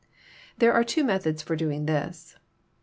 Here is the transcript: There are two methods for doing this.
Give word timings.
There 0.57 0.73
are 0.73 0.83
two 0.83 1.03
methods 1.03 1.43
for 1.43 1.55
doing 1.55 1.85
this. 1.85 2.35